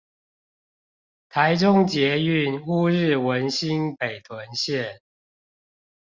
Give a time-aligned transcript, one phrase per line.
[1.29, 4.99] 台中捷運烏日文心北屯線